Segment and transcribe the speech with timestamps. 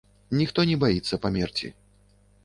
[0.39, 1.69] Ніхто не баіцца памерці.